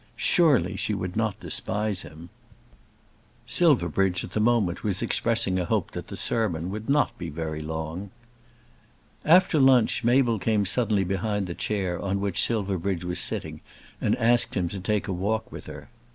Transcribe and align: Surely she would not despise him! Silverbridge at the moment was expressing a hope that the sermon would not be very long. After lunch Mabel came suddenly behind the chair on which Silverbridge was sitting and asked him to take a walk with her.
Surely 0.15 0.75
she 0.75 0.95
would 0.95 1.15
not 1.15 1.39
despise 1.39 2.01
him! 2.01 2.29
Silverbridge 3.45 4.23
at 4.23 4.31
the 4.31 4.39
moment 4.39 4.83
was 4.83 5.03
expressing 5.03 5.59
a 5.59 5.65
hope 5.65 5.91
that 5.91 6.07
the 6.07 6.15
sermon 6.17 6.71
would 6.71 6.89
not 6.89 7.15
be 7.19 7.29
very 7.29 7.61
long. 7.61 8.09
After 9.23 9.59
lunch 9.59 10.03
Mabel 10.03 10.39
came 10.39 10.65
suddenly 10.65 11.03
behind 11.03 11.45
the 11.45 11.53
chair 11.53 12.01
on 12.01 12.19
which 12.19 12.41
Silverbridge 12.43 13.03
was 13.05 13.19
sitting 13.19 13.61
and 14.01 14.15
asked 14.15 14.57
him 14.57 14.67
to 14.69 14.79
take 14.79 15.07
a 15.07 15.13
walk 15.13 15.51
with 15.51 15.67
her. 15.67 15.87